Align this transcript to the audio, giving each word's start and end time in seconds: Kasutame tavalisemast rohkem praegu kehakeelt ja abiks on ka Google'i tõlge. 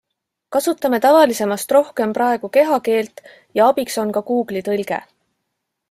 Kasutame 0.53 0.99
tavalisemast 1.03 1.75
rohkem 1.77 2.15
praegu 2.19 2.51
kehakeelt 2.57 3.23
ja 3.61 3.69
abiks 3.75 4.03
on 4.05 4.15
ka 4.19 4.25
Google'i 4.31 4.69
tõlge. 4.71 5.01